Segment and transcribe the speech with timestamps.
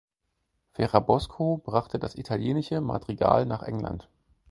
[0.71, 4.09] Ferrabosco brachte das italienische Madrigal nach England.